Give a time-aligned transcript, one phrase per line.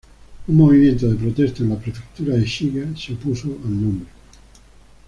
[0.49, 4.09] Un movimiento de protesta en la prefectura de Shiga se opuso al nombre.